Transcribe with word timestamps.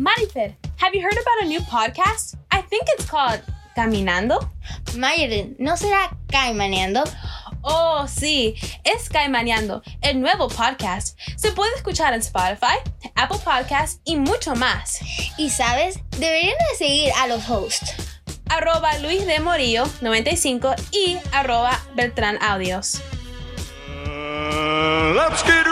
Marifer, 0.00 0.54
have 0.78 0.94
you 0.94 1.02
heard 1.02 1.12
about 1.12 1.42
a 1.42 1.46
new 1.46 1.60
podcast? 1.60 2.34
I 2.50 2.62
think 2.62 2.84
it's 2.88 3.04
called 3.04 3.42
Caminando. 3.76 4.48
Mayrin, 4.96 5.56
¿no 5.58 5.76
será 5.76 6.16
Caimaneando? 6.26 7.04
Oh, 7.62 8.06
sí, 8.08 8.54
es 8.82 9.10
Caimaneando, 9.10 9.82
el 10.00 10.22
nuevo 10.22 10.48
podcast. 10.48 11.18
Se 11.36 11.52
puede 11.52 11.74
escuchar 11.76 12.14
en 12.14 12.20
Spotify, 12.20 12.78
Apple 13.14 13.40
Podcasts 13.44 14.00
y 14.06 14.16
mucho 14.16 14.54
más. 14.54 15.00
Y 15.36 15.50
sabes, 15.50 16.00
deberían 16.18 16.56
de 16.70 16.78
seguir 16.78 17.12
a 17.18 17.26
los 17.26 17.46
hosts. 17.50 17.92
Arroba 18.48 18.96
Luis 19.00 19.26
de 19.26 19.38
Morillo 19.40 19.84
95 20.00 20.76
y 20.92 21.18
arroba 21.32 21.78
Beltrán 21.94 22.42
Audios. 22.42 23.02
Let's 25.14 25.42
get. 25.42 25.69